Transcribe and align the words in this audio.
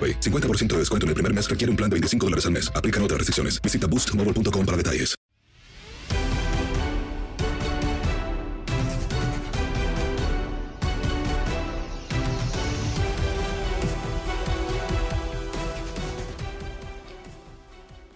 AroPay. 0.00 0.20
50% 0.20 0.68
de 0.68 0.78
descuento 0.78 1.04
en 1.04 1.08
el 1.08 1.14
primer 1.14 1.34
mes 1.34 1.50
requiere 1.50 1.70
un 1.70 1.76
plan 1.76 1.90
de 1.90 1.94
25 1.94 2.26
dólares 2.26 2.46
al 2.46 2.52
mes. 2.52 2.72
Aplican 2.74 3.02
otras 3.02 3.18
restricciones. 3.18 3.60
Visita 3.60 3.86
boostmobile.com 3.86 4.64
para 4.64 4.76
detalles. 4.78 5.14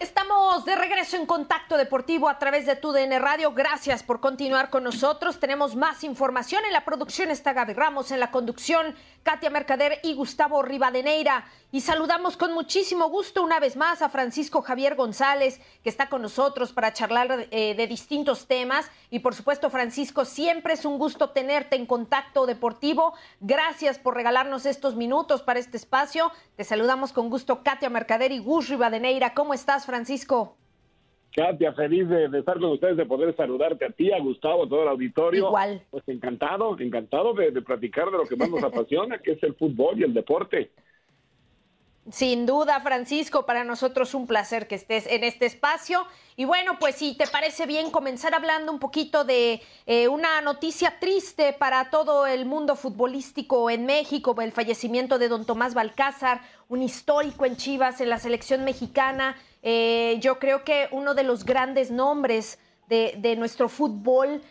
Estamos 0.01 0.65
de 0.65 0.77
regreso 0.77 1.17
en 1.17 1.27
Contacto 1.27 1.77
Deportivo 1.77 2.29
a 2.29 2.39
través 2.39 2.67
de 2.67 2.77
TUDN 2.77 3.21
Radio. 3.21 3.53
Gracias 3.53 4.03
por 4.03 4.21
continuar 4.21 4.71
con 4.71 4.85
nosotros. 4.85 5.41
Tenemos 5.41 5.77
más 5.77 6.05
información. 6.05 6.65
En 6.65 6.73
la 6.73 6.85
producción 6.85 7.31
está 7.31 7.53
Gaby 7.53 7.73
Ramos, 7.73 8.11
en 8.11 8.21
la 8.21 8.31
conducción 8.31 8.95
Katia 9.25 9.51
Mercader 9.51 9.99
y 10.05 10.15
Gustavo 10.15 10.63
Rivadeneira. 10.63 11.47
Y 11.73 11.81
saludamos 11.81 12.37
con 12.37 12.53
muchísimo 12.53 13.09
gusto 13.09 13.43
una 13.43 13.59
vez 13.59 13.75
más 13.75 14.03
a 14.03 14.11
Francisco 14.11 14.63
Javier 14.63 14.95
González, 14.95 15.61
que 15.83 15.89
está 15.89 16.09
con 16.09 16.23
nosotros 16.23 16.73
para 16.73 16.93
charlar 16.93 17.49
eh, 17.51 17.75
de 17.75 17.87
distintos 17.89 18.47
temas. 18.47 18.89
Y 19.11 19.19
por 19.19 19.35
supuesto, 19.35 19.71
Francisco, 19.71 20.25
siempre 20.25 20.75
es 20.75 20.85
un 20.85 20.99
gusto 20.99 21.31
tenerte 21.31 21.75
en 21.75 21.87
Contacto 21.87 22.47
Deportivo. 22.47 23.15
Gracias 23.41 23.99
por 23.99 24.15
regalarnos 24.15 24.67
estos 24.67 24.95
minutos 24.95 25.43
para 25.43 25.59
este 25.59 25.79
espacio. 25.79 26.31
Te 26.57 26.63
saludamos 26.63 27.13
con 27.13 27.31
gusto 27.31 27.65
Katia 27.65 27.91
Mercader 27.91 28.31
y 28.31 28.39
Gus 28.39 28.69
Rivadeneira. 28.69 29.35
¿Cómo 29.35 29.55
estás, 29.55 29.87
Francisco? 29.87 30.57
Katia, 31.35 31.73
feliz 31.73 32.09
de, 32.09 32.29
de, 32.29 32.39
estar 32.39 32.61
con 32.61 32.71
ustedes, 32.71 32.97
de 32.97 33.07
poder 33.07 33.35
saludarte 33.35 33.85
a 33.85 33.91
ti, 33.91 34.13
a 34.13 34.21
Gustavo, 34.21 34.65
a 34.65 34.69
todo 34.69 34.83
el 34.83 34.89
auditorio. 34.89 35.49
Igual. 35.49 35.83
Pues 35.91 36.09
encantado, 36.09 36.79
encantado 36.79 37.35
de, 37.35 37.51
de 37.51 37.61
platicar 37.61 38.11
de 38.11 38.19
lo 38.19 38.25
que 38.25 38.37
más 38.37 38.49
nos 38.51 38.63
apasiona, 38.63 39.19
que 39.19 39.33
es 39.33 39.43
el 39.43 39.55
fútbol 39.55 39.99
y 39.99 40.05
el 40.05 40.15
deporte. 40.15 40.71
Sin 42.13 42.45
duda, 42.45 42.81
Francisco, 42.81 43.47
para 43.47 43.65
nosotros 43.65 44.13
un 44.13 44.27
placer 44.27 44.69
que 44.69 44.75
estés 44.75 45.07
en 45.07 45.25
este 45.25 45.47
espacio. 45.47 46.07
Y 46.37 46.45
bueno, 46.45 46.79
pues 46.79 46.97
si 46.97 47.17
te 47.17 47.27
parece 47.27 47.65
bien 47.65 47.91
comenzar 47.91 48.35
hablando 48.35 48.71
un 48.73 48.79
poquito 48.79 49.25
de 49.25 49.63
eh, 49.87 50.09
una 50.09 50.43
noticia 50.43 50.99
triste 51.01 51.55
para 51.55 51.89
todo 51.89 52.27
el 52.27 52.45
mundo 52.45 52.77
futbolístico 52.77 53.71
en 53.71 53.87
México, 53.87 54.37
el 54.43 54.53
fallecimiento 54.53 55.19
de 55.19 55.29
don 55.29 55.47
Tomás 55.47 55.73
Balcázar, 55.73 56.43
un 56.69 56.83
histórico 56.83 57.47
en 57.47 57.57
Chivas, 57.57 58.03
en 58.03 58.11
la 58.11 58.19
selección 58.19 58.65
mexicana. 58.65 59.37
Eh, 59.63 60.19
yo 60.21 60.39
creo 60.39 60.63
que 60.63 60.89
uno 60.91 61.15
de 61.15 61.23
los 61.23 61.47
grandes 61.47 61.91
nombres 61.91 62.59
de, 62.87 63.15
de 63.17 63.35
nuestro 63.37 63.71
fútbol. 63.71 64.43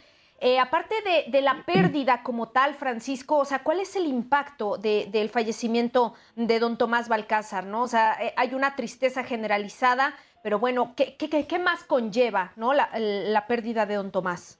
Eh, 0.45 0.59
aparte 0.59 0.93
de, 1.05 1.31
de, 1.31 1.41
la 1.41 1.63
pérdida 1.65 2.21
como 2.21 2.49
tal, 2.49 2.73
Francisco, 2.73 3.37
o 3.37 3.45
sea, 3.45 3.63
¿cuál 3.63 3.79
es 3.79 3.95
el 3.95 4.05
impacto 4.05 4.77
de, 4.77 5.07
del 5.09 5.29
fallecimiento 5.29 6.15
de 6.35 6.59
don 6.59 6.77
Tomás 6.77 7.07
Balcázar? 7.07 7.65
¿no? 7.65 7.83
O 7.83 7.87
sea, 7.87 8.17
eh, 8.21 8.33
hay 8.35 8.53
una 8.53 8.75
tristeza 8.75 9.23
generalizada, 9.23 10.13
pero 10.43 10.59
bueno, 10.59 10.95
¿qué, 10.97 11.15
qué, 11.17 11.29
qué 11.29 11.59
más 11.59 11.85
conlleva 11.85 12.51
¿no? 12.57 12.73
la, 12.73 12.89
la, 12.99 13.47
pérdida 13.47 13.85
de 13.85 13.95
don 13.95 14.11
Tomás? 14.11 14.59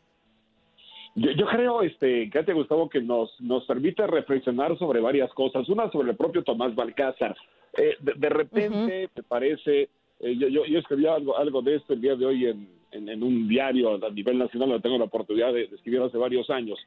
Yo, 1.16 1.32
yo 1.32 1.46
creo, 1.48 1.82
este, 1.82 2.30
Katia 2.30 2.54
Gustavo, 2.54 2.90
que 2.90 3.02
nos, 3.02 3.36
nos 3.42 3.66
permite 3.66 4.08
reflexionar 4.08 4.78
sobre 4.80 5.02
varias 5.02 5.34
cosas. 5.34 5.68
Una 5.68 5.92
sobre 5.92 6.12
el 6.12 6.18
propio 6.18 6.46
Tomás 6.46 6.74
Balcázar. 6.74 7.36
Eh, 7.76 7.98
de, 8.00 8.14
de, 8.16 8.30
repente, 8.30 9.06
uh 9.06 9.10
-huh. 9.10 9.12
me 9.18 9.24
parece, 9.24 9.90
yo, 10.22 10.48
yo, 10.48 10.66
yo 10.66 10.80
escribí 10.80 11.08
algo, 11.08 11.38
algo 11.38 11.62
de 11.62 11.76
esto 11.76 11.92
el 11.92 12.00
día 12.00 12.16
de 12.16 12.26
hoy 12.26 12.46
en, 12.46 12.83
en, 12.94 13.10
en, 13.10 13.24
un 13.24 13.48
diario 13.48 13.94
a 14.06 14.10
nivel 14.10 14.38
nacional, 14.38 14.70
lo 14.70 14.80
tengo 14.80 14.98
la 14.98 15.06
oportunidad 15.06 15.54
de, 15.54 15.68
de 15.68 15.76
escribir 15.76 16.02
hace 16.02 16.18
varios 16.18 16.50
años. 16.50 16.80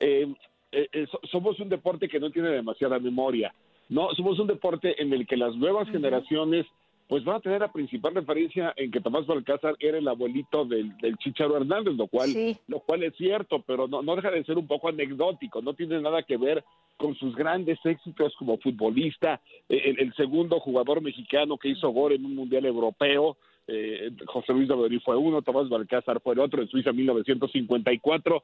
Eh, 0.00 0.28
eh, 0.72 1.06
somos 1.30 1.58
un 1.60 1.68
deporte 1.68 2.08
que 2.08 2.18
no 2.20 2.30
tiene 2.30 2.48
demasiada 2.48 2.98
memoria, 2.98 3.54
¿no? 3.88 4.14
Somos 4.14 4.38
un 4.38 4.46
deporte 4.46 5.00
en 5.00 5.12
el 5.12 5.26
que 5.26 5.36
las 5.36 5.54
nuevas 5.54 5.86
uh 5.86 5.90
-huh. 5.90 5.92
generaciones 5.92 6.66
pues 7.08 7.24
van 7.24 7.36
a 7.36 7.40
tener 7.40 7.60
la 7.60 7.70
principal 7.70 8.14
referencia 8.14 8.72
en 8.74 8.90
que 8.90 9.00
Tomás 9.00 9.26
Balcázar 9.26 9.76
era 9.80 9.98
el 9.98 10.08
abuelito 10.08 10.64
del, 10.64 10.96
del 10.96 11.18
Chicharo 11.18 11.58
Hernández, 11.58 11.94
lo 11.94 12.06
cual, 12.06 12.28
sí. 12.30 12.56
lo 12.68 12.80
cual 12.80 13.02
es 13.02 13.14
cierto, 13.16 13.62
pero 13.66 13.86
no, 13.86 14.00
no 14.00 14.16
deja 14.16 14.30
de 14.30 14.42
ser 14.44 14.56
un 14.56 14.66
poco 14.66 14.88
anecdótico, 14.88 15.60
no 15.60 15.74
tiene 15.74 16.00
nada 16.00 16.22
que 16.22 16.38
ver 16.38 16.64
con 16.96 17.14
sus 17.16 17.36
grandes 17.36 17.78
éxitos 17.84 18.34
como 18.36 18.56
futbolista, 18.56 19.42
el, 19.68 20.00
el 20.00 20.14
segundo 20.14 20.58
jugador 20.58 21.02
mexicano 21.02 21.58
que 21.58 21.68
hizo 21.68 21.90
gol 21.90 22.12
en 22.12 22.24
un 22.24 22.34
mundial 22.34 22.64
europeo, 22.64 23.36
eh, 23.66 24.10
José 24.26 24.52
Luis 24.52 24.68
David 24.68 25.00
fue 25.04 25.16
uno, 25.16 25.42
Tomás 25.42 25.68
Balcázar 25.68 26.20
fue 26.20 26.34
el 26.34 26.40
otro, 26.40 26.62
en 26.62 26.68
Suiza 26.68 26.90
en 26.90 26.96
1954. 26.96 28.42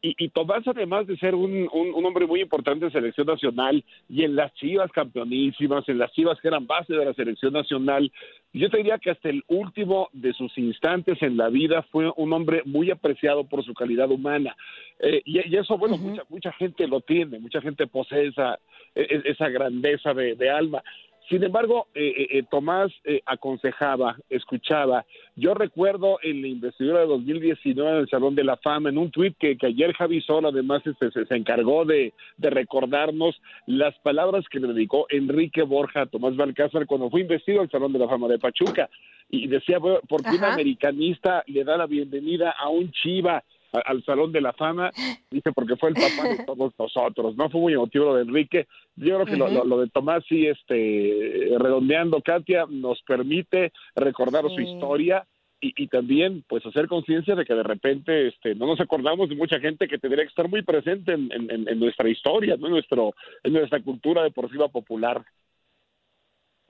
Y, 0.00 0.14
y 0.16 0.28
Tomás, 0.28 0.62
además 0.66 1.08
de 1.08 1.16
ser 1.16 1.34
un, 1.34 1.68
un, 1.72 1.92
un, 1.92 2.04
hombre 2.06 2.24
muy 2.26 2.40
importante 2.40 2.84
en 2.84 2.92
selección 2.92 3.26
nacional 3.26 3.82
y 4.08 4.22
en 4.22 4.36
las 4.36 4.54
chivas 4.54 4.92
campeonísimas, 4.92 5.88
en 5.88 5.98
las 5.98 6.12
chivas 6.12 6.40
que 6.40 6.46
eran 6.46 6.68
base 6.68 6.94
de 6.94 7.04
la 7.04 7.14
selección 7.14 7.52
nacional, 7.52 8.12
yo 8.52 8.70
te 8.70 8.76
diría 8.76 8.98
que 8.98 9.10
hasta 9.10 9.28
el 9.28 9.42
último 9.48 10.08
de 10.12 10.32
sus 10.34 10.56
instantes 10.56 11.20
en 11.20 11.36
la 11.36 11.48
vida 11.48 11.82
fue 11.90 12.12
un 12.16 12.32
hombre 12.32 12.62
muy 12.64 12.92
apreciado 12.92 13.44
por 13.44 13.64
su 13.64 13.74
calidad 13.74 14.08
humana. 14.10 14.56
Eh, 15.00 15.20
y, 15.24 15.52
y, 15.52 15.56
eso, 15.56 15.76
bueno, 15.76 15.96
uh 15.96 15.98
-huh. 15.98 16.02
mucha, 16.02 16.22
mucha 16.28 16.52
gente 16.52 16.86
lo 16.86 17.00
tiene, 17.00 17.40
mucha 17.40 17.60
gente 17.60 17.88
posee 17.88 18.28
esa, 18.28 18.58
e, 18.94 19.22
esa 19.24 19.48
grandeza 19.48 20.14
de, 20.14 20.36
de 20.36 20.48
alma. 20.48 20.82
Sin 21.28 21.44
embargo, 21.44 21.88
eh, 21.94 22.26
eh, 22.30 22.42
Tomás 22.50 22.90
eh, 23.04 23.20
aconsejaba, 23.26 24.16
escuchaba. 24.30 25.04
Yo 25.36 25.52
recuerdo 25.52 26.18
en 26.22 26.40
la 26.40 26.48
investidura 26.48 27.00
de 27.00 27.06
2019 27.06 27.90
en 27.90 27.96
el 27.98 28.08
Salón 28.08 28.34
de 28.34 28.44
la 28.44 28.56
Fama, 28.56 28.88
en 28.88 28.96
un 28.96 29.10
tuit 29.10 29.36
que, 29.36 29.58
que, 29.58 29.66
ayer 29.66 29.92
Javi 29.92 30.22
Sol 30.22 30.46
además 30.46 30.82
este, 30.86 31.10
se, 31.10 31.26
se, 31.26 31.34
encargó 31.34 31.84
de, 31.84 32.14
de, 32.38 32.50
recordarnos 32.50 33.38
las 33.66 33.94
palabras 33.98 34.46
que 34.48 34.58
le 34.58 34.68
dedicó 34.68 35.06
Enrique 35.10 35.62
Borja 35.62 36.02
a 36.02 36.06
Tomás 36.06 36.34
Balcázar 36.34 36.86
cuando 36.86 37.10
fue 37.10 37.20
investido 37.20 37.60
al 37.60 37.70
Salón 37.70 37.92
de 37.92 37.98
la 37.98 38.08
Fama 38.08 38.26
de 38.28 38.38
Pachuca. 38.38 38.88
Y 39.28 39.48
decía, 39.48 39.80
¿por 39.80 40.22
qué 40.22 40.36
un 40.36 40.44
americanista 40.44 41.44
le 41.46 41.62
da 41.62 41.76
la 41.76 41.86
bienvenida 41.86 42.54
a 42.58 42.70
un 42.70 42.90
chiva? 42.90 43.44
Al 43.72 44.04
Salón 44.04 44.32
de 44.32 44.40
la 44.40 44.52
Fama, 44.52 44.90
dice, 45.30 45.52
porque 45.52 45.76
fue 45.76 45.90
el 45.90 45.94
papá 45.94 46.28
de 46.28 46.44
todos 46.46 46.72
nosotros, 46.78 47.36
¿no? 47.36 47.50
Fue 47.50 47.60
muy 47.60 47.72
emotivo 47.74 48.06
lo 48.06 48.14
de 48.14 48.22
Enrique. 48.22 48.66
Yo 48.96 49.14
creo 49.14 49.26
que 49.26 49.36
lo, 49.36 49.78
de 49.78 49.88
Tomás, 49.88 50.24
sí, 50.28 50.46
este, 50.46 51.50
redondeando, 51.58 52.20
Katia, 52.22 52.66
nos 52.68 53.02
permite 53.02 53.72
recordar 53.94 54.44
su 54.48 54.60
historia 54.60 55.26
y, 55.60 55.88
también, 55.88 56.44
pues, 56.48 56.64
hacer 56.66 56.86
conciencia 56.86 57.34
de 57.34 57.44
que 57.44 57.54
de 57.54 57.64
repente 57.64 58.28
este, 58.28 58.54
no 58.54 58.66
nos 58.66 58.80
acordamos 58.80 59.28
de 59.28 59.34
mucha 59.34 59.58
gente 59.58 59.88
que 59.88 59.98
tendría 59.98 60.22
que 60.22 60.28
estar 60.28 60.48
muy 60.48 60.62
presente 60.62 61.14
en, 61.14 61.80
nuestra 61.80 62.08
historia, 62.08 62.56
¿no? 62.56 62.66
En, 62.66 62.72
nuestro, 62.74 63.12
en 63.42 63.54
nuestra 63.54 63.82
cultura 63.82 64.22
deportiva 64.22 64.68
popular. 64.68 65.24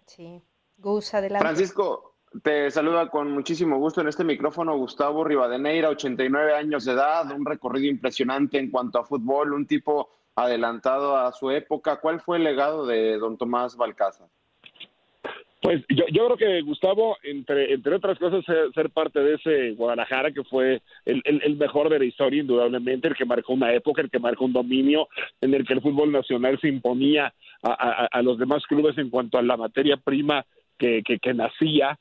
Sí. 0.07 0.41
Gus, 0.79 1.13
adelante. 1.13 1.45
Francisco, 1.45 2.08
te 2.43 2.71
saluda 2.71 3.09
con 3.09 3.31
muchísimo 3.33 3.79
gusto 3.79 4.01
en 4.01 4.09
este 4.09 4.25
micrófono 4.25 4.77
Gustavo 4.77 5.25
Rivadeneira, 5.25 5.89
89 5.89 6.55
años 6.55 6.85
de 6.85 6.93
edad, 6.93 7.31
un 7.31 7.45
recorrido 7.45 7.87
impresionante 7.87 8.59
en 8.59 8.71
cuanto 8.71 8.99
a 8.99 9.05
fútbol, 9.05 9.55
un 9.55 9.67
tipo 9.67 10.11
adelantado 10.35 11.17
a 11.17 11.33
su 11.33 11.51
época. 11.51 12.01
¿Cuál 12.01 12.21
fue 12.21 12.37
el 12.37 12.45
legado 12.45 12.87
de 12.87 13.19
don 13.19 13.37
Tomás 13.39 13.77
Balcázar? 13.77 14.29
Pues 15.61 15.85
yo, 15.89 16.05
yo 16.13 16.27
creo 16.27 16.37
que 16.37 16.63
Gustavo, 16.63 17.17
entre, 17.25 17.75
entre 17.75 17.97
otras 17.97 18.17
cosas, 18.19 18.45
ser, 18.45 18.91
parte 18.91 19.19
de 19.19 19.35
ese 19.35 19.73
Guadalajara 19.73 20.31
que 20.31 20.45
fue 20.45 20.83
el, 21.05 21.21
el, 21.25 21.57
mejor 21.57 21.89
de 21.89 21.99
la 21.99 22.05
historia, 22.05 22.43
indudablemente, 22.43 23.09
el 23.09 23.17
que 23.17 23.25
marcó 23.25 23.55
una 23.55 23.73
época, 23.75 24.01
el 24.01 24.11
que 24.11 24.21
marcó 24.21 24.45
un 24.45 24.53
dominio 24.53 25.09
en 25.41 25.55
el 25.55 25.67
que 25.67 25.75
el 25.75 25.83
fútbol 25.83 26.13
nacional 26.13 26.61
se 26.61 26.69
imponía 26.69 27.35
a, 27.63 28.07
a, 28.07 28.23
los 28.23 28.39
demás 28.39 28.65
clubes 28.67 28.97
en 28.99 29.11
cuanto 29.11 29.37
a 29.37 29.43
la 29.43 29.57
materia 29.57 29.97
prima 29.97 30.47
que, 30.79 31.03
que, 31.05 31.19
que 31.19 31.35
nacía 31.35 31.99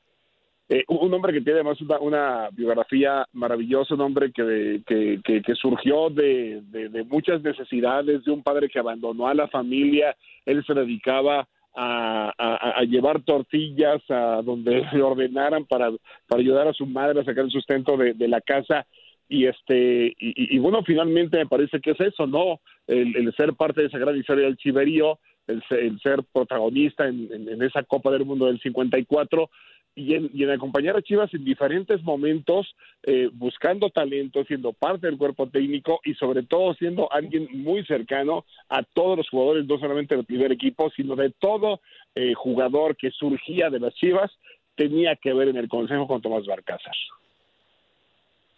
eh, 0.70 0.84
un 0.88 1.14
hombre 1.14 1.32
que 1.32 1.40
tiene 1.40 1.60
además 1.60 1.78
una, 2.00 2.50
biografía 2.52 3.26
maravillosa, 3.32 3.94
un 3.94 4.02
hombre 4.02 4.32
que, 4.32 4.82
que, 4.86 5.54
surgió 5.54 6.10
de, 6.10 6.62
muchas 7.08 7.42
necesidades, 7.42 8.22
de 8.24 8.30
un 8.30 8.42
padre 8.42 8.68
que 8.68 8.78
abandonó 8.78 9.28
a 9.28 9.34
la 9.34 9.48
familia, 9.48 10.14
él 10.44 10.62
se 10.66 10.74
dedicaba 10.74 11.48
a, 11.74 12.82
llevar 12.86 13.22
tortillas 13.22 14.02
a 14.10 14.42
donde 14.42 14.84
le 14.92 15.02
ordenaran 15.02 15.64
para, 15.64 15.90
para 16.26 16.42
ayudar 16.42 16.68
a 16.68 16.74
su 16.74 16.84
madre 16.84 17.20
a 17.20 17.24
sacar 17.24 17.44
el 17.44 17.50
sustento 17.50 17.96
de, 17.96 18.28
la 18.28 18.42
casa. 18.42 18.86
Y 19.30 19.46
este 19.46 20.14
y, 20.18 20.58
bueno 20.58 20.82
finalmente 20.82 21.36
me 21.36 21.46
parece 21.46 21.80
que 21.80 21.90
es 21.90 22.00
eso 22.00 22.26
no 22.26 22.60
el, 22.86 23.30
ser 23.36 23.52
parte 23.52 23.82
de 23.82 23.88
esa 23.88 23.98
gran 23.98 24.16
historia 24.16 24.46
del 24.46 24.56
chiverío 24.56 25.18
el, 25.46 25.62
ser 26.00 26.24
protagonista 26.32 27.06
en, 27.06 27.28
en, 27.30 27.62
esa 27.62 27.82
Copa 27.82 28.10
del 28.10 28.24
Mundo 28.24 28.46
del 28.46 28.58
54 28.58 29.50
y 29.98 30.14
en, 30.14 30.50
acompañar 30.50 30.96
a 30.96 31.02
Chivas 31.02 31.32
en 31.34 31.44
diferentes 31.44 32.02
momentos, 32.02 32.74
eh, 33.02 33.28
buscando 33.32 33.90
talento, 33.90 34.44
siendo 34.44 34.72
parte 34.72 35.06
del 35.08 35.18
cuerpo 35.18 35.48
técnico 35.48 36.00
y 36.04 36.14
sobre 36.14 36.44
todo 36.44 36.74
siendo 36.74 37.12
alguien 37.12 37.48
muy 37.52 37.84
cercano 37.84 38.44
a 38.68 38.82
todos 38.82 39.16
los 39.16 39.28
jugadores, 39.28 39.66
no 39.66 39.78
solamente 39.78 40.14
del 40.14 40.24
primer 40.24 40.52
equipo, 40.52 40.90
sino 40.90 41.16
de 41.16 41.30
todo 41.30 41.80
eh, 42.14 42.34
jugador 42.34 42.96
que 42.96 43.10
surgía 43.10 43.70
de 43.70 43.80
las 43.80 43.94
Chivas, 43.94 44.30
tenía 44.76 45.16
que 45.16 45.34
ver 45.34 45.48
en 45.48 45.56
el 45.56 45.68
Consejo 45.68 46.06
con 46.06 46.22
Tomás 46.22 46.46
Barcázar. 46.46 46.94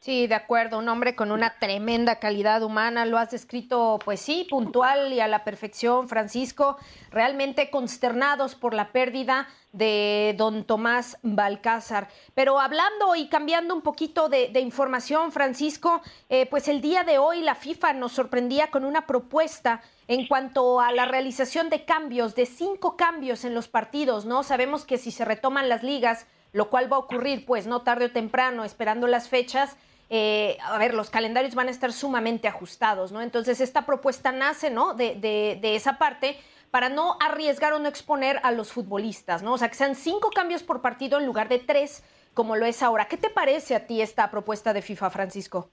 Sí, 0.02 0.26
de 0.26 0.34
acuerdo, 0.34 0.78
un 0.78 0.88
hombre 0.88 1.14
con 1.14 1.30
una 1.30 1.58
tremenda 1.58 2.20
calidad 2.20 2.62
humana, 2.62 3.04
lo 3.04 3.18
has 3.18 3.32
descrito, 3.32 3.98
pues 4.02 4.18
sí, 4.18 4.46
puntual 4.48 5.12
y 5.12 5.20
a 5.20 5.28
la 5.28 5.44
perfección, 5.44 6.08
Francisco, 6.08 6.78
realmente 7.10 7.68
consternados 7.68 8.54
por 8.54 8.72
la 8.72 8.92
pérdida 8.92 9.46
de 9.72 10.34
don 10.38 10.64
Tomás 10.64 11.18
Balcázar. 11.22 12.08
Pero 12.32 12.58
hablando 12.60 13.14
y 13.14 13.28
cambiando 13.28 13.74
un 13.74 13.82
poquito 13.82 14.30
de, 14.30 14.58
información, 14.58 15.32
Francisco, 15.32 16.00
eh, 16.30 16.46
pues 16.46 16.68
el 16.68 16.80
día 16.80 17.04
de 17.04 17.18
hoy 17.18 17.42
la 17.42 17.54
FIFA 17.54 17.92
nos 17.92 18.12
sorprendía 18.12 18.70
con 18.70 18.86
una 18.86 19.06
propuesta 19.06 19.82
en 20.08 20.26
cuanto 20.26 20.80
a 20.80 20.92
la 20.92 21.04
realización 21.04 21.68
de 21.68 21.84
cambios, 21.84 22.34
de 22.34 22.46
cinco 22.46 22.96
cambios 22.96 23.44
en 23.44 23.52
los 23.52 23.68
partidos, 23.68 24.24
¿no? 24.24 24.44
Sabemos 24.44 24.86
que 24.86 24.96
si 24.96 25.10
se 25.10 25.26
retoman 25.26 25.68
las 25.68 25.82
ligas, 25.82 26.26
lo 26.52 26.70
cual 26.70 26.90
va 26.90 26.96
a 26.96 27.00
ocurrir, 27.00 27.44
pues 27.44 27.66
no 27.66 27.82
tarde 27.82 28.06
o 28.06 28.10
temprano, 28.10 28.64
esperando 28.64 29.06
las 29.06 29.28
fechas, 29.28 29.76
eh, 30.12 30.58
a 30.60 30.76
ver, 30.76 30.92
los 30.92 31.08
calendarios 31.08 31.54
van 31.54 31.68
a 31.68 31.70
estar 31.70 31.92
sumamente 31.92 32.48
ajustados, 32.48 33.12
¿no? 33.12 33.22
Entonces, 33.22 33.60
esta 33.60 33.86
propuesta 33.86 34.32
nace, 34.32 34.68
¿no? 34.68 34.92
De, 34.94 35.14
de, 35.14 35.76
esa 35.76 35.98
parte 35.98 36.36
para 36.72 36.88
no 36.88 37.16
arriesgar 37.20 37.72
o 37.74 37.78
no 37.78 37.88
exponer 37.88 38.38
a 38.42 38.50
los 38.50 38.72
futbolistas, 38.72 39.44
¿no? 39.44 39.52
O 39.52 39.58
sea, 39.58 39.68
que 39.68 39.76
sean 39.76 39.94
cinco 39.94 40.30
cambios 40.30 40.64
por 40.64 40.82
partido 40.82 41.20
en 41.20 41.26
lugar 41.26 41.48
de 41.48 41.60
tres, 41.60 42.04
como 42.34 42.56
lo 42.56 42.66
es 42.66 42.82
ahora. 42.82 43.06
¿Qué 43.06 43.16
te 43.16 43.30
parece 43.30 43.76
a 43.76 43.86
ti 43.86 44.00
esta 44.00 44.32
propuesta 44.32 44.72
de 44.72 44.82
FIFA, 44.82 45.10
Francisco? 45.10 45.70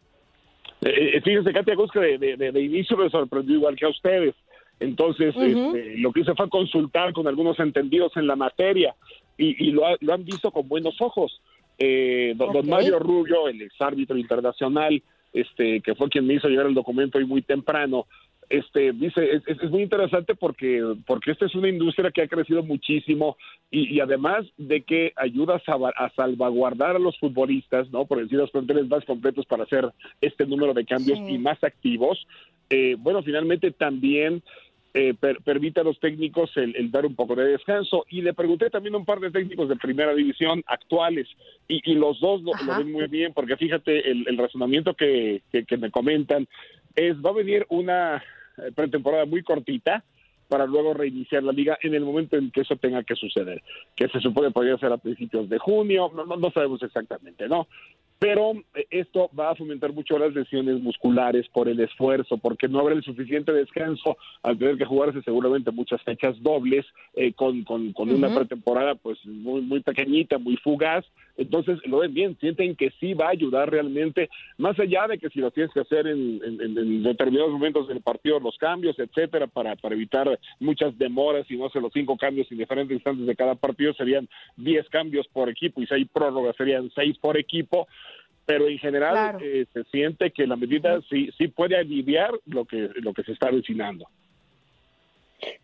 Eh, 0.82 1.18
eh 1.18 1.22
fíjense, 1.22 1.52
Katia 1.52 1.76
Gusca, 1.76 2.00
de, 2.00 2.18
de, 2.38 2.62
inicio 2.62 2.96
me 2.96 3.10
sorprendió 3.10 3.56
igual 3.56 3.76
que 3.76 3.86
a 3.86 3.90
ustedes. 3.90 4.36
Entonces, 4.80 5.36
este, 5.36 5.98
lo 5.98 6.14
que 6.14 6.20
hice 6.20 6.36
fue 6.36 6.48
consultar 6.50 7.12
con 7.12 7.28
algunos 7.28 7.60
entendidos 7.60 8.16
en 8.16 8.28
la 8.28 8.36
materia 8.36 8.96
y, 9.36 9.72
lo, 9.72 9.84
lo, 10.00 10.14
han 10.14 10.26
visto 10.26 10.52
con 10.52 10.68
buenos 10.68 11.02
ojos. 11.02 11.42
Eh, 11.78 12.34
don, 12.36 12.68
Mario 12.68 13.00
Rubio, 13.00 13.48
el 13.48 13.62
ex 13.62 13.80
árbitro 13.82 14.18
internacional, 14.18 15.02
este, 15.34 15.82
que 15.82 15.96
fue 15.96 16.10
quien 16.10 16.26
me 16.26 16.36
hizo 16.36 16.48
llegar 16.48 16.66
el 16.66 16.74
documento 16.74 17.18
hoy 17.18 17.26
muy 17.26 17.42
temprano, 17.42 18.08
este, 18.50 18.94
dice, 18.94 19.42
es, 19.46 19.70
muy 19.70 19.84
interesante 19.84 20.34
porque, 20.34 20.82
porque 21.06 21.32
esta 21.32 21.46
es 21.46 21.56
una 21.56 21.68
industria 21.68 22.12
que 22.12 22.22
ha 22.22 22.28
crecido 22.30 22.64
muchísimo 22.64 23.36
y, 23.70 24.00
además 24.00 24.46
de 24.58 24.84
que 24.84 25.12
ayuda 25.18 25.62
a, 25.66 26.10
salvaguardar 26.16 26.96
a 26.96 27.00
los 27.00 27.20
futbolistas, 27.20 27.90
¿no? 27.92 28.06
Por 28.06 28.22
decir 28.22 28.38
los 28.38 28.52
planteles 28.52 28.88
más 28.88 29.04
completos 29.04 29.46
para 29.46 29.64
hacer 29.64 29.92
este 30.22 30.46
número 30.46 30.74
de 30.74 30.86
cambios 30.86 31.20
y 31.28 31.38
más 31.38 31.62
activos, 31.62 32.26
eh, 32.70 32.96
bueno, 32.98 33.22
finalmente 33.22 33.72
también 33.72 34.42
eh, 34.98 35.14
permite 35.14 35.82
a 35.82 35.84
los 35.84 36.00
técnicos 36.00 36.50
el, 36.56 36.90
dar 36.90 37.06
un 37.06 37.14
poco 37.14 37.36
de 37.36 37.46
descanso. 37.46 38.04
Y 38.10 38.24
le 38.24 38.34
pregunté 38.34 38.72
también 38.72 38.96
a 38.96 38.98
un 38.98 39.06
par 39.06 39.20
de 39.20 39.30
técnicos 39.30 39.70
de 39.70 39.76
primera 39.76 40.16
división 40.16 40.64
actuales 40.66 41.28
y, 41.68 41.94
los 41.94 42.20
dos 42.20 42.42
lo, 42.42 42.54
ven 42.78 42.92
muy 42.92 43.06
bien 43.06 43.32
porque 43.32 43.58
fíjate, 43.58 44.10
el, 44.10 44.38
razonamiento 44.38 44.96
que, 44.96 45.44
que, 45.52 45.78
me 45.78 45.92
comentan 45.92 46.48
es, 46.96 47.16
va 47.18 47.30
a 47.30 47.34
venir 47.34 47.68
una 47.70 48.24
eh, 48.58 48.72
pretemporada 48.74 49.26
muy 49.26 49.44
cortita, 49.44 50.04
para 50.48 50.66
luego 50.66 50.94
reiniciar 50.94 51.44
la 51.44 51.52
liga 51.52 51.78
en 51.82 51.94
el 51.94 52.06
momento 52.06 52.38
en 52.38 52.52
que 52.52 52.62
eso 52.62 52.78
tenga 52.78 53.04
que 53.04 53.16
suceder, 53.16 53.62
que 53.96 54.08
se 54.08 54.22
supone 54.22 54.50
podría 54.52 54.78
ser 54.78 54.94
a 54.94 54.98
principios 54.98 55.50
de 55.50 55.58
junio, 55.60 56.10
no, 56.16 56.26
no 56.26 56.52
sabemos 56.52 56.82
exactamente, 56.82 57.50
¿no? 57.50 57.68
Pero 58.20 58.54
eh, 58.74 58.88
esto 58.90 59.30
va 59.38 59.52
a 59.52 59.56
fomentar 59.56 59.94
mucho 59.94 60.18
las 60.18 60.34
lesiones 60.34 60.82
musculares 60.82 61.48
por 61.50 61.68
el 61.70 61.80
esfuerzo, 61.80 62.38
porque 62.38 62.68
no 62.68 62.80
habrá 62.80 62.96
el 62.96 63.04
suficiente 63.04 63.52
descanso 63.52 64.18
al 64.44 64.58
tener 64.58 64.78
que 64.78 64.86
jugarse 64.86 65.22
seguramente 65.22 65.72
muchas 65.72 66.02
fechas 66.04 66.36
dobles 66.42 66.86
eh, 67.16 67.34
con, 67.34 67.64
con, 67.64 67.94
una 67.98 68.34
pretemporada 68.34 68.96
pues 68.96 69.24
muy, 69.26 69.62
muy 69.62 69.82
pequeñita, 69.82 70.38
muy 70.38 70.58
fugaz. 70.58 71.06
Entonces 71.38 71.80
lo 71.86 72.00
ven 72.00 72.14
bien, 72.14 72.38
sienten 72.40 72.76
que 72.76 72.92
sí 73.00 73.14
va 73.14 73.28
a 73.28 73.32
ayudar 73.32 73.70
realmente, 73.70 74.30
más 74.58 74.78
allá 74.80 75.08
de 75.08 75.20
que 75.20 75.30
si 75.30 75.40
lo 75.40 75.52
tienes 75.52 75.72
que 75.72 75.82
hacer 75.82 76.08
en, 76.08 77.04
determinados 77.04 77.52
momentos 77.52 77.88
del 77.88 78.02
partido, 78.02 78.40
los 78.40 78.58
cambios, 78.58 78.98
etcétera, 78.98 79.46
para, 79.46 79.76
para 79.76 79.96
evitar 79.96 80.40
muchas 80.60 80.98
demoras 80.98 81.50
y 81.50 81.56
no 81.56 81.70
sé, 81.70 81.80
los 81.80 81.94
cinco 81.94 82.18
cambios 82.18 82.52
en 82.52 82.58
diferentes 82.58 82.96
instantes 82.96 83.28
de 83.28 83.36
cada 83.36 83.54
partido 83.54 83.94
serían 83.94 84.28
diez 84.56 84.90
cambios 84.90 85.28
por 85.28 85.48
equipo 85.48 85.82
y 85.82 85.86
si 85.86 85.94
hay 85.94 86.06
prórroga 86.06 86.54
serían 86.54 86.92
seis 86.96 87.18
por 87.20 87.38
equipo. 87.38 87.88
Pero 88.48 88.70
en 88.70 88.80
general 88.80 89.38
eh, 89.42 89.66
se 89.74 89.84
siente 89.86 90.32
que 90.32 90.48
la 90.48 90.56
medida 90.56 91.02
sí, 91.10 91.30
sí 91.38 91.50
puede 91.50 91.76
aliviar 91.76 92.32
lo 92.46 92.64
que, 92.64 92.90
lo 92.96 93.14
que 93.14 93.24
se 93.24 93.34
está 93.34 93.50
avecinando. 93.50 94.08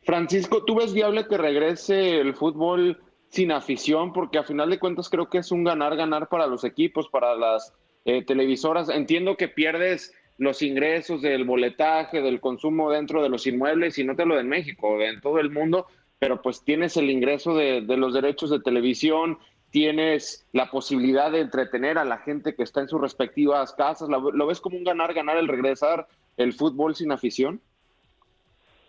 Francisco, 0.03 0.65
¿tú 0.65 0.75
ves 0.75 0.93
viable 0.93 1.25
que 1.27 1.37
regrese 1.37 2.19
el 2.19 2.35
fútbol 2.35 2.97
sin 3.33 3.51
afición? 3.51 4.13
Porque 4.13 4.37
a 4.37 4.43
final 4.43 4.69
de 4.69 4.77
cuentas 4.77 5.09
creo 5.09 5.29
que 5.29 5.39
es 5.39 5.51
un 5.51 5.63
ganar-ganar 5.63 6.29
para 6.29 6.45
los 6.45 6.63
equipos, 6.63 7.09
para 7.09 7.35
las 7.35 7.73
eh, 8.05 8.23
televisoras. 8.23 8.89
Entiendo 8.89 9.35
que 9.35 9.47
pierdes 9.47 10.13
los 10.37 10.61
ingresos 10.61 11.21
del 11.21 11.43
boletaje, 11.43 12.21
del 12.21 12.39
consumo 12.39 12.91
dentro 12.91 13.23
de 13.23 13.29
los 13.29 13.47
inmuebles, 13.47 13.97
y 13.97 14.03
no 14.03 14.15
te 14.15 14.25
lo 14.25 14.35
de 14.35 14.43
México, 14.43 15.01
en 15.01 15.19
todo 15.19 15.39
el 15.39 15.49
mundo, 15.49 15.87
pero 16.19 16.41
pues 16.41 16.63
tienes 16.63 16.95
el 16.95 17.09
ingreso 17.09 17.55
de, 17.55 17.81
de 17.81 17.97
los 17.97 18.13
derechos 18.13 18.51
de 18.51 18.59
televisión, 18.59 19.39
tienes 19.73 20.45
la 20.51 20.69
posibilidad 20.69 21.31
de 21.31 21.39
entretener 21.39 21.97
a 21.97 22.05
la 22.05 22.19
gente 22.19 22.53
que 22.53 22.61
está 22.61 22.81
en 22.81 22.87
sus 22.87 23.01
respectivas 23.01 23.73
casas. 23.73 24.07
¿Lo, 24.07 24.45
ves 24.45 24.61
como 24.61 24.77
un 24.77 24.83
ganar-ganar 24.83 25.37
el 25.37 25.47
regresar 25.47 26.07
el 26.37 26.53
fútbol 26.53 26.93
sin 26.93 27.11
afición? 27.11 27.59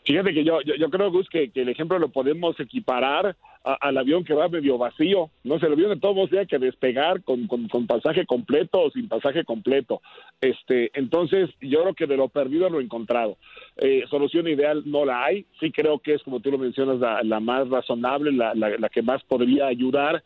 Fíjate 0.05 0.35
que 0.35 0.45
yo, 0.45 0.61
yo, 0.61 0.91
creo, 0.91 1.11
Gus, 1.11 1.31
que, 1.31 1.51
el 1.55 1.71
ejemplo 1.71 1.99
lo 1.99 2.11
podemos 2.11 2.61
equiparar 2.61 3.35
al 3.65 3.97
avión 3.97 4.25
que 4.25 4.35
va 4.35 4.49
medio 4.49 4.77
vacío. 4.77 5.31
No 5.43 5.59
sé, 5.59 5.67
el 5.67 5.73
avión 5.73 5.91
de 5.91 6.01
todos 6.01 6.15
modos 6.15 6.31
tiene 6.31 6.47
que 6.47 6.59
despegar 6.59 7.23
con, 7.23 7.47
con, 7.47 7.87
pasaje 7.87 8.27
completo 8.27 8.83
o 8.83 8.91
sin 8.91 9.09
pasaje 9.09 9.45
completo. 9.45 10.03
Este, 10.41 10.91
entonces, 10.95 11.51
yo 11.61 11.83
creo 11.83 11.95
que 11.95 12.07
de 12.07 12.17
lo 12.17 12.29
perdido 12.29 12.69
lo 12.69 12.81
he 12.81 12.85
encontrado. 12.85 13.39
Eh, 13.77 14.05
solución 14.11 14.47
ideal 14.49 14.83
no 14.85 15.05
la 15.05 15.25
hay. 15.25 15.47
Sí 15.61 15.73
creo 15.73 15.99
que 15.99 16.15
es, 16.15 16.23
como 16.23 16.41
tú 16.41 16.51
lo 16.51 16.59
mencionas, 16.59 16.99
la, 17.25 17.41
más 17.41 17.69
razonable, 17.69 18.33
la, 18.33 18.55
la, 18.55 18.77
la 18.79 18.89
que 18.89 19.03
más 19.03 19.23
podría 19.25 19.67
ayudar 19.67 20.23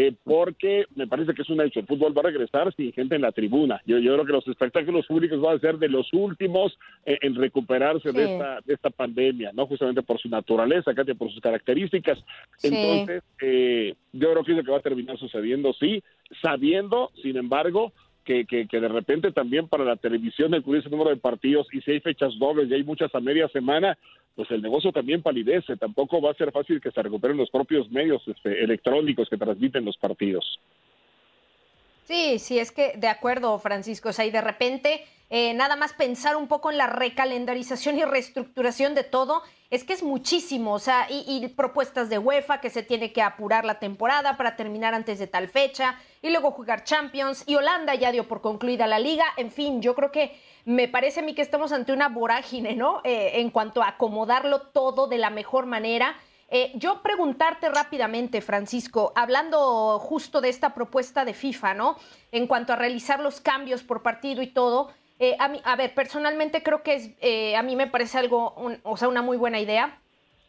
eh, 0.00 0.14
porque 0.22 0.86
me 0.94 1.08
parece 1.08 1.34
que 1.34 1.42
es 1.42 1.50
un 1.50 1.60
hecho. 1.60 1.80
El 1.80 1.86
fútbol 1.86 2.16
va 2.16 2.20
a 2.20 2.30
regresar 2.30 2.72
sin 2.76 2.92
gente 2.92 3.16
en 3.16 3.22
la 3.22 3.32
tribuna. 3.32 3.82
Yo, 3.84 3.98
yo 3.98 4.12
creo 4.14 4.26
que 4.26 4.32
los 4.32 4.46
espectáculos 4.46 5.04
públicos 5.08 5.40
van 5.40 5.56
a 5.56 5.60
ser 5.60 5.76
de 5.76 5.88
los 5.88 6.08
últimos 6.12 6.78
en 7.04 7.34
recuperarse 7.34 8.12
de, 8.12 8.32
esta, 8.32 8.60
de 8.64 8.74
esta 8.74 8.90
pandemia, 8.90 9.50
¿no? 9.52 9.66
Justamente 9.66 10.02
por 10.02 10.20
su 10.20 10.28
naturaleza, 10.28 10.94
Katia, 10.94 11.16
por 11.16 11.32
sus 11.32 11.40
características. 11.40 12.16
Entonces, 12.62 13.24
eh, 13.42 13.96
yo 14.12 14.30
creo 14.30 14.44
que 14.44 14.52
es 14.52 14.58
lo 14.58 14.62
que 14.62 14.70
va 14.70 14.78
a 14.78 14.82
terminar 14.82 15.18
sucediendo, 15.18 15.72
sí, 15.72 16.00
sabiendo, 16.40 17.10
sin 17.20 17.36
embargo, 17.36 17.92
que, 18.28 18.66
que, 18.66 18.80
de 18.80 18.88
repente 18.88 19.32
también 19.32 19.68
para 19.68 19.84
la 19.84 19.96
televisión 19.96 20.52
el 20.52 20.62
ese 20.76 20.90
número 20.90 21.08
de 21.08 21.16
partidos 21.16 21.66
y 21.72 21.80
si 21.80 21.92
hay 21.92 22.00
fechas 22.00 22.38
dobles 22.38 22.68
y 22.68 22.74
hay 22.74 22.84
muchas 22.84 23.14
a 23.14 23.20
media 23.20 23.48
semana, 23.48 23.96
pues 24.34 24.50
el 24.50 24.60
negocio 24.60 24.92
también 24.92 25.22
palidece. 25.22 25.78
Tampoco 25.78 26.20
va 26.20 26.32
a 26.32 26.34
ser 26.34 26.52
fácil 26.52 26.80
que 26.80 26.90
se 26.90 27.02
recuperen 27.02 27.38
los 27.38 27.48
propios 27.50 27.90
medios 27.90 28.22
este, 28.26 28.62
electrónicos 28.62 29.30
que 29.30 29.38
transmiten 29.38 29.86
los 29.86 29.96
partidos. 29.96 30.60
Sí, 32.08 32.38
sí, 32.38 32.58
es 32.58 32.72
que 32.72 32.94
de 32.96 33.08
acuerdo, 33.08 33.58
Francisco. 33.58 34.08
O 34.08 34.12
sea, 34.14 34.24
y 34.24 34.30
de 34.30 34.40
repente 34.40 35.04
eh, 35.28 35.52
nada 35.52 35.76
más 35.76 35.92
pensar 35.92 36.36
un 36.36 36.48
poco 36.48 36.70
en 36.70 36.78
la 36.78 36.86
recalendarización 36.86 37.98
y 37.98 38.04
reestructuración 38.06 38.94
de 38.94 39.04
todo, 39.04 39.42
es 39.68 39.84
que 39.84 39.92
es 39.92 40.02
muchísimo, 40.02 40.72
o 40.72 40.78
sea, 40.78 41.06
y, 41.10 41.46
propuestas 41.48 42.08
de 42.08 42.18
UEFA 42.18 42.62
que 42.62 42.70
se 42.70 42.82
tiene 42.82 43.12
que 43.12 43.20
apurar 43.20 43.66
la 43.66 43.78
temporada 43.78 44.38
para 44.38 44.56
terminar 44.56 44.94
antes 44.94 45.18
de 45.18 45.26
tal 45.26 45.48
fecha, 45.48 45.96
y 46.22 46.30
luego 46.30 46.52
jugar 46.52 46.84
Champions, 46.84 47.44
y 47.46 47.56
Holanda 47.56 47.94
ya 47.94 48.10
dio 48.10 48.26
por 48.26 48.40
concluida 48.40 48.86
la 48.86 48.98
liga, 48.98 49.26
en 49.36 49.50
fin, 49.50 49.82
yo 49.82 49.94
creo 49.94 50.10
que 50.10 50.40
me 50.64 50.88
parece 50.88 51.20
a 51.20 51.22
mí 51.22 51.34
que 51.34 51.42
estamos 51.42 51.72
ante 51.72 51.92
una 51.92 52.08
vorágine, 52.08 52.74
¿no? 52.74 53.02
Eh, 53.04 53.32
en 53.34 53.50
cuanto 53.50 53.82
a 53.82 53.88
acomodarlo 53.88 54.62
todo 54.62 55.08
de 55.08 55.18
la 55.18 55.28
mejor 55.28 55.66
manera. 55.66 56.16
Eh, 56.50 56.72
yo 56.74 57.02
preguntarte 57.02 57.68
rápidamente, 57.68 58.40
Francisco, 58.40 59.12
hablando 59.14 59.98
justo 59.98 60.40
de 60.40 60.48
esta 60.48 60.74
propuesta 60.74 61.24
de 61.24 61.34
FIFA, 61.34 61.74
¿no? 61.74 61.96
En 62.32 62.46
cuanto 62.46 62.72
a 62.72 62.76
realizar 62.76 63.20
los 63.20 63.40
cambios 63.40 63.82
por 63.82 64.02
partido 64.02 64.40
y 64.42 64.46
todo, 64.46 64.90
eh, 65.20 65.36
a, 65.40 65.48
mí, 65.48 65.60
a 65.64 65.74
ver, 65.74 65.94
personalmente 65.94 66.62
creo 66.62 66.82
que 66.82 66.94
es, 66.94 67.10
eh, 67.20 67.56
a 67.56 67.62
mí 67.62 67.74
me 67.74 67.88
parece 67.88 68.18
algo, 68.18 68.54
o 68.84 68.96
sea, 68.96 69.08
una 69.08 69.20
muy 69.20 69.36
buena 69.36 69.58
idea, 69.58 69.98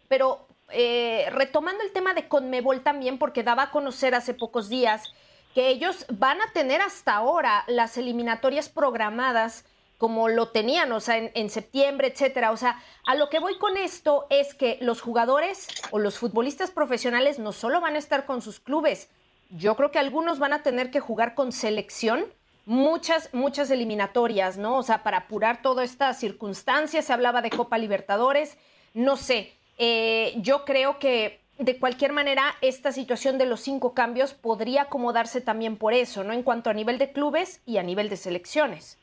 pero 0.07 0.47
eh, 0.71 1.27
retomando 1.31 1.83
el 1.83 1.91
tema 1.91 2.13
de 2.13 2.27
Conmebol 2.27 2.81
también, 2.81 3.17
porque 3.17 3.43
daba 3.43 3.63
a 3.63 3.71
conocer 3.71 4.13
hace 4.13 4.35
pocos 4.35 4.69
días 4.69 5.11
que 5.55 5.69
ellos 5.69 6.05
van 6.11 6.39
a 6.41 6.51
tener 6.53 6.81
hasta 6.81 7.15
ahora 7.15 7.63
las 7.67 7.97
eliminatorias 7.97 8.69
programadas 8.69 9.65
como 9.99 10.29
lo 10.29 10.47
tenían, 10.47 10.91
o 10.93 11.01
sea, 11.01 11.17
en, 11.17 11.49
septiembre, 11.49 12.07
etcétera. 12.07 12.51
O 12.51 12.57
sea, 12.57 12.81
a 13.05 13.15
lo 13.15 13.29
que 13.29 13.39
voy 13.39 13.57
con 13.57 13.75
esto 13.75 14.27
es 14.29 14.53
que 14.53 14.77
los 14.79 15.01
jugadores 15.01 15.67
o 15.91 15.99
los 15.99 16.17
futbolistas 16.17 16.71
profesionales 16.71 17.37
no 17.37 17.51
solo 17.51 17.81
van 17.81 17.95
a 17.95 17.99
estar 17.99 18.25
con 18.25 18.41
sus 18.41 18.61
clubes, 18.61 19.09
yo 19.49 19.75
creo 19.75 19.91
que 19.91 19.99
algunos 19.99 20.39
van 20.39 20.53
a 20.53 20.63
tener 20.63 20.89
que 20.89 21.01
jugar 21.01 21.35
con 21.35 21.51
selección 21.51 22.25
muchas, 22.65 23.33
muchas 23.33 23.71
eliminatorias, 23.71 24.57
¿no? 24.57 24.77
O 24.77 24.83
sea, 24.83 25.03
para 25.03 25.17
apurar 25.17 25.61
toda 25.61 25.83
esta 25.83 26.13
circunstancia, 26.13 27.01
se 27.01 27.11
hablaba 27.11 27.41
de 27.41 27.49
Copa 27.49 27.77
Libertadores, 27.77 28.57
no 28.93 29.17
sé, 29.17 29.51
eh, 29.77 30.33
yo 30.37 30.63
creo 30.63 30.97
que 30.97 31.41
de 31.57 31.77
cualquier 31.77 32.13
manera 32.13 32.55
esta 32.61 32.93
situación 32.93 33.37
de 33.37 33.45
los 33.45 33.59
cinco 33.59 33.93
cambios 33.93 34.33
podría 34.33 34.83
acomodarse 34.83 35.41
también 35.41 35.75
por 35.75 35.93
eso, 35.93 36.23
¿no? 36.23 36.31
En 36.31 36.43
cuanto 36.43 36.69
a 36.69 36.73
nivel 36.73 36.97
de 36.99 37.11
clubes 37.11 37.61
y 37.65 37.79
a 37.79 37.83
nivel 37.83 38.07
de 38.07 38.15
selecciones. 38.15 38.97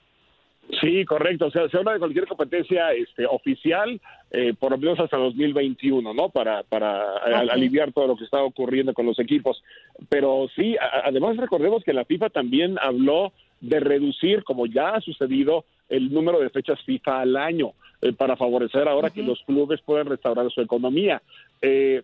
Sí, 0.80 1.04
correcto. 1.04 1.46
O 1.46 1.50
sea, 1.50 1.68
se 1.68 1.76
habla 1.76 1.92
de 1.92 1.98
cualquier 1.98 2.26
competencia 2.26 2.92
este, 2.92 3.24
oficial, 3.26 4.00
eh, 4.30 4.52
por 4.58 4.72
lo 4.72 4.78
menos 4.78 4.98
hasta 4.98 5.16
2021, 5.16 6.12
¿no? 6.12 6.28
Para, 6.28 6.64
para 6.64 7.18
aliviar 7.18 7.92
todo 7.92 8.08
lo 8.08 8.16
que 8.16 8.24
está 8.24 8.42
ocurriendo 8.42 8.92
con 8.92 9.06
los 9.06 9.18
equipos. 9.18 9.62
Pero 10.08 10.48
sí, 10.56 10.76
además 11.04 11.36
recordemos 11.36 11.84
que 11.84 11.92
la 11.92 12.04
FIFA 12.04 12.30
también 12.30 12.76
habló 12.80 13.32
de 13.60 13.80
reducir, 13.80 14.44
como 14.44 14.66
ya 14.66 14.90
ha 14.90 15.00
sucedido, 15.00 15.64
el 15.88 16.12
número 16.12 16.40
de 16.40 16.50
fechas 16.50 16.80
FIFA 16.82 17.20
al 17.20 17.36
año 17.36 17.72
eh, 18.02 18.12
para 18.12 18.36
favorecer 18.36 18.88
ahora 18.88 19.10
que 19.10 19.22
los 19.22 19.40
clubes 19.44 19.80
puedan 19.82 20.08
restaurar 20.08 20.50
su 20.50 20.60
economía. 20.60 21.22
Eh, 21.62 22.02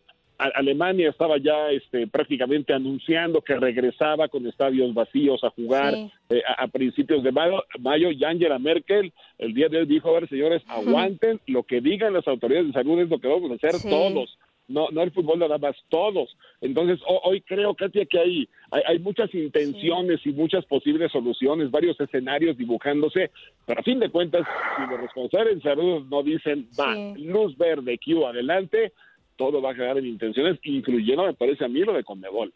Alemania 0.55 1.11
estaba 1.11 1.39
ya 1.39 1.71
este, 1.71 2.07
prácticamente 2.07 2.73
anunciando 2.73 3.41
que 3.43 3.57
regresaba 3.57 4.29
con 4.29 4.47
estadios 4.47 4.93
vacíos 4.95 5.43
a 5.45 5.51
jugar 5.51 5.95
eh, 6.31 6.43
a, 6.59 6.67
principios 6.69 7.23
de 7.23 7.33
mayo, 7.33 7.63
mayo. 7.79 8.11
Y 8.11 8.25
Angela 8.25 8.59
Merkel 8.59 9.13
el 9.39 9.55
día 9.55 9.69
de 9.69 9.79
hoy 9.79 9.87
dijo, 9.87 10.09
a 10.09 10.21
ver 10.21 10.29
señores, 10.29 10.63
aguanten, 10.69 11.41
lo 11.47 11.63
que 11.63 11.81
digan 11.81 12.13
las 12.13 12.27
autoridades 12.29 12.69
de 12.69 12.73
salud 12.73 13.01
es 13.01 13.09
lo 13.09 13.19
que 13.19 13.29
vamos 13.29 13.51
a 13.51 13.55
hacer 13.55 13.81
todos 13.89 14.39
no, 14.73 14.89
no 14.91 15.03
el 15.03 15.13
fútbol 15.13 15.39
nada 15.39 15.59
más, 15.59 15.77
todos. 15.89 16.37
Entonces, 16.61 17.01
hoy 17.25 17.41
creo, 17.43 17.75
Katia, 17.75 18.07
que 18.07 18.19
hay, 18.19 18.49
hay, 18.71 18.99
muchas 18.99 19.33
intenciones 19.35 20.21
y 20.25 20.31
muchas 20.31 20.65
posibles 20.67 21.13
soluciones, 21.13 21.71
varios 21.71 22.01
escenarios 22.01 22.57
dibujándose, 22.57 23.31
pero 23.67 23.81
a 23.81 23.83
fin 23.83 23.99
de 23.99 24.11
cuentas, 24.11 24.47
si 24.77 24.91
los 24.91 25.01
responsables 25.01 25.55
en 25.55 25.63
salud 25.63 26.07
no 26.09 26.23
dicen, 26.23 26.69
va, 26.79 26.95
luz 27.17 27.57
verde, 27.57 27.99
Q, 27.99 28.27
adelante, 28.27 28.93
todo 29.43 29.61
va 29.61 29.73
a 29.73 29.75
quedar 29.75 29.99
en 29.99 30.07
intenciones, 30.07 30.59
incluyendo, 30.63 31.25
me 31.25 31.35
parece 31.35 31.65
a 31.65 31.69
mí, 31.69 31.81
lo 31.81 31.93
de 31.93 32.05
Conmebol. 32.05 32.53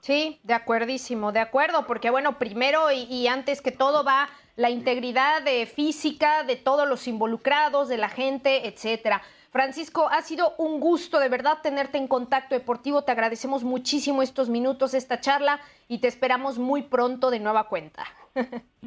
Sí, 0.00 0.38
de 0.44 0.54
acuerdísimo, 0.54 1.32
de 1.32 1.40
acuerdo, 1.40 1.84
porque 1.86 2.10
bueno, 2.10 2.38
primero 2.38 2.92
y, 2.92 3.02
y 3.10 3.26
antes 3.26 3.60
que 3.60 3.72
todo 3.72 4.04
va 4.04 4.28
la 4.54 4.70
integridad 4.70 5.42
de 5.42 5.66
física 5.66 6.44
de 6.44 6.54
todos 6.54 6.88
los 6.88 7.08
involucrados, 7.08 7.88
de 7.88 7.98
la 7.98 8.08
gente, 8.08 8.68
etcétera. 8.68 9.22
Francisco, 9.50 10.08
ha 10.08 10.22
sido 10.22 10.54
un 10.58 10.78
gusto 10.78 11.18
de 11.18 11.28
verdad 11.28 11.58
tenerte 11.62 11.98
en 11.98 12.06
contacto 12.06 12.54
deportivo. 12.54 13.02
Te 13.02 13.12
agradecemos 13.12 13.64
muchísimo 13.64 14.22
estos 14.22 14.48
minutos, 14.48 14.94
esta 14.94 15.18
charla 15.20 15.60
y 15.88 15.98
te 15.98 16.08
esperamos 16.08 16.58
muy 16.58 16.82
pronto 16.82 17.30
de 17.30 17.40
nueva 17.40 17.66
cuenta. 17.68 18.04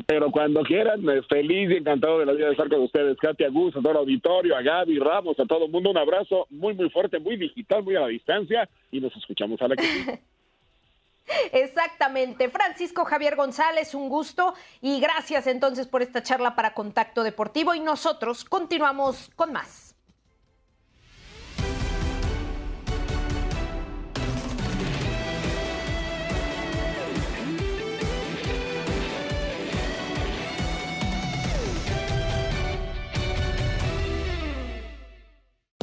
Pero 0.06 0.32
cuando 0.32 0.63
quieran, 0.63 1.01
feliz 1.27 1.72
y 1.72 1.77
encantado 1.77 2.20
de 2.20 2.25
la 2.25 2.34
vida 2.34 2.46
de 2.48 2.51
estar 2.51 2.70
con 2.70 2.82
ustedes. 2.82 3.18
Katia 3.18 3.50
Gus, 3.50 3.75
a 3.75 3.79
todo 3.79 3.91
el 3.91 3.98
auditorio, 3.98 4.56
a 4.56 4.62
Gaby 4.62 5.00
Ramos, 5.00 5.39
a 5.39 5.46
todo 5.46 5.65
el 5.65 5.72
mundo, 5.72 5.91
un 5.91 5.98
abrazo 5.98 6.48
muy, 6.50 6.74
muy 6.74 6.89
fuerte, 6.89 7.20
muy 7.20 7.38
digital, 7.38 7.84
muy 7.84 7.96
a 7.96 8.01
la 8.01 8.08
distancia 8.08 8.70
y 8.91 9.00
nos 9.00 9.15
escuchamos 9.15 9.62
a 9.62 9.68
la 9.68 9.75
que 9.75 10.20
Exactamente. 11.51 12.50
Francisco 12.50 13.06
Javier 13.06 13.36
González, 13.36 13.94
un 13.94 14.10
gusto 14.10 14.53
y 14.82 15.00
gracias 15.00 15.48
entonces 15.48 15.88
por 15.88 16.01
esta 16.01 16.24
charla 16.24 16.56
para 16.56 16.74
Contacto 16.74 17.24
Deportivo 17.24 17.75
y 17.75 17.79
nosotros 17.79 18.46
continuamos 18.46 19.29
con 19.36 19.53
más. 19.53 19.88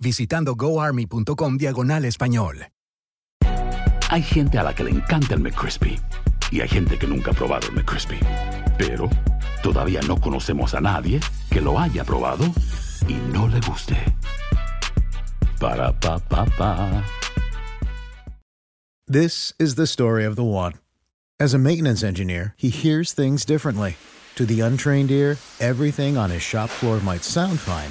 visitando 0.00 0.54
goarmy.com 0.54 1.58
diagonal 1.58 2.04
español. 2.04 2.68
Hay 4.10 4.22
gente 4.22 4.58
a 4.58 4.62
la 4.62 4.74
que 4.74 4.84
le 4.84 4.90
encanta 4.90 5.34
el 5.34 5.40
McCrispy 5.40 5.98
y 6.50 6.60
hay 6.62 6.68
gente 6.68 6.98
que 6.98 7.06
nunca 7.06 7.32
ha 7.32 7.34
probado 7.34 7.68
el 7.68 7.74
McCrispy. 7.74 8.18
Pero 8.78 9.10
todavía 9.62 10.00
no 10.06 10.18
conocemos 10.18 10.74
a 10.74 10.80
nadie 10.80 11.20
que 11.50 11.60
lo 11.60 11.78
haya 11.78 12.04
probado 12.04 12.46
y 13.06 13.14
no 13.32 13.48
le 13.48 13.60
guste. 13.60 13.96
Para 15.60 15.92
pa 15.92 16.18
pa 16.18 16.46
pa. 16.56 17.04
This 19.06 19.54
is 19.58 19.74
the 19.74 19.86
story 19.86 20.24
of 20.24 20.36
the 20.36 20.44
one. 20.44 20.74
As 21.40 21.54
a 21.54 21.58
maintenance 21.58 22.02
engineer, 22.02 22.54
he 22.56 22.68
hears 22.68 23.12
things 23.12 23.44
differently. 23.44 23.96
To 24.36 24.44
the 24.46 24.60
untrained 24.60 25.10
ear, 25.10 25.36
everything 25.60 26.16
on 26.16 26.30
his 26.30 26.42
shop 26.42 26.68
floor 26.68 27.00
might 27.00 27.24
sound 27.24 27.58
fine, 27.58 27.90